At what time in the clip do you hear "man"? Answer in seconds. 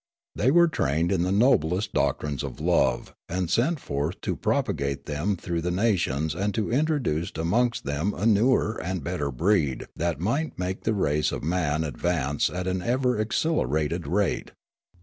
11.43-11.83